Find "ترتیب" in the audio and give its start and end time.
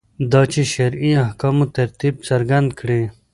1.77-2.15